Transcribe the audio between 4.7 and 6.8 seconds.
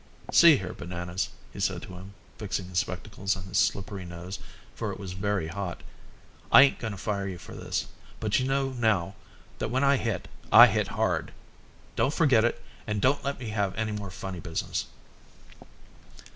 for it was very hot. "I ain't